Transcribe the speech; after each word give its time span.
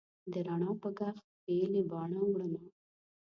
د 0.31 0.33
رڼا 0.45 0.69
په 0.81 0.89
ږغ 0.97 1.17
پیلې 1.43 1.81
باڼه 1.89 2.19
وړمه 2.27 2.61